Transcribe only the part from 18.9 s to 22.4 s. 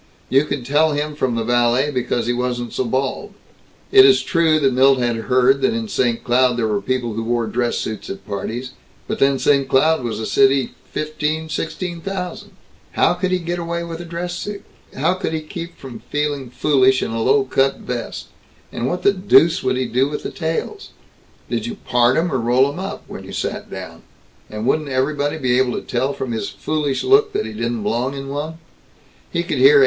the deuce would he do with the tails? Did you part 'em or